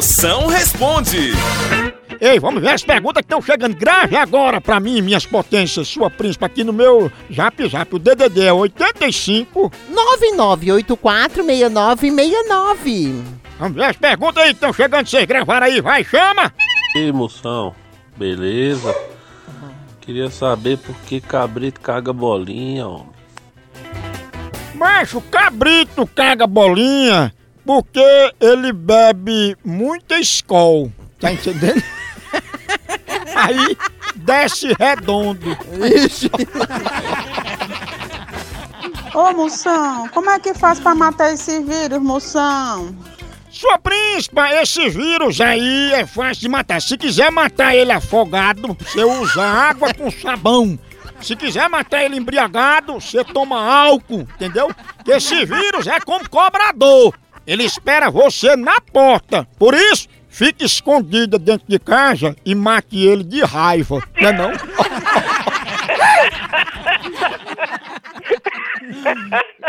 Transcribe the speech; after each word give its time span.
Moção 0.00 0.46
responde. 0.46 1.30
Ei, 2.22 2.38
vamos 2.40 2.62
ver 2.62 2.70
as 2.70 2.82
perguntas 2.82 3.20
que 3.20 3.26
estão 3.26 3.42
chegando. 3.42 3.76
Grave 3.76 4.16
agora 4.16 4.58
pra 4.58 4.80
mim, 4.80 5.02
minhas 5.02 5.26
potências, 5.26 5.88
sua 5.88 6.10
príncipe, 6.10 6.42
aqui 6.42 6.64
no 6.64 6.72
meu 6.72 7.12
Zap 7.30 7.68
Zap. 7.68 7.94
O 7.94 7.98
DDD 7.98 8.44
é 8.46 8.50
85 8.52 9.70
99846969. 10.96 13.22
Vamos 13.58 13.74
ver 13.74 13.84
as 13.84 13.96
perguntas 13.98 14.42
aí 14.42 14.48
que 14.48 14.54
estão 14.56 14.72
chegando. 14.72 15.06
Vocês 15.06 15.26
gravaram 15.26 15.66
aí, 15.66 15.82
vai, 15.82 16.02
chama! 16.02 16.50
Ei, 16.96 17.12
moção, 17.12 17.74
beleza? 18.16 18.96
Queria 20.00 20.30
saber 20.30 20.78
por 20.78 20.96
que 21.06 21.20
cabrito 21.20 21.78
caga 21.78 22.10
bolinha, 22.10 22.88
homem. 22.88 23.10
Macho, 24.74 25.20
cabrito 25.30 26.06
caga 26.06 26.46
bolinha 26.46 27.34
porque 27.64 28.32
ele 28.40 28.72
bebe 28.72 29.56
muita 29.64 30.18
escol. 30.18 30.90
Tá 31.20 31.32
entendendo? 31.32 31.82
Aí 33.36 33.76
desce 34.16 34.72
redondo. 34.78 35.56
Isso. 35.94 36.26
Ô, 39.14 39.32
moção, 39.32 40.08
como 40.08 40.30
é 40.30 40.38
que 40.40 40.54
faz 40.54 40.80
pra 40.80 40.94
matar 40.94 41.32
esse 41.32 41.62
vírus, 41.62 41.98
moção? 42.02 42.96
Sua 43.50 43.78
príncipa, 43.78 44.48
esse 44.54 44.88
vírus 44.88 45.40
aí 45.40 45.92
é 45.92 46.06
fácil 46.06 46.40
de 46.42 46.48
matar. 46.48 46.80
Se 46.80 46.96
quiser 46.96 47.30
matar 47.32 47.74
ele 47.74 47.90
afogado, 47.92 48.76
você 48.80 49.04
usa 49.04 49.42
água 49.44 49.92
com 49.92 50.10
sabão. 50.10 50.78
Se 51.20 51.34
quiser 51.36 51.68
matar 51.68 52.04
ele 52.04 52.16
embriagado, 52.16 52.94
você 52.94 53.22
toma 53.24 53.60
álcool, 53.62 54.20
entendeu? 54.36 54.70
esse 55.06 55.44
vírus 55.44 55.86
é 55.86 55.98
como 56.00 56.28
cobrador. 56.30 57.12
Ele 57.46 57.64
espera 57.64 58.10
você 58.10 58.54
na 58.56 58.80
porta. 58.80 59.46
Por 59.58 59.74
isso, 59.74 60.08
fique 60.28 60.64
escondida 60.64 61.38
dentro 61.38 61.66
de 61.68 61.78
casa 61.78 62.36
e 62.44 62.54
mate 62.54 62.98
ele 62.98 63.24
de 63.24 63.42
raiva. 63.42 64.02
Não 64.20 64.28
é 64.28 64.32
não? 64.32 64.50